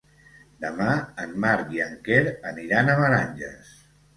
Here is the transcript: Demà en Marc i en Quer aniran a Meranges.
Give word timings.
Demà 0.63 0.95
en 1.25 1.35
Marc 1.45 1.75
i 1.75 1.83
en 1.89 1.93
Quer 2.09 2.25
aniran 2.53 2.93
a 2.95 2.99
Meranges. 3.03 3.73